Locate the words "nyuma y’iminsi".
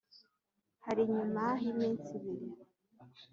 1.15-2.09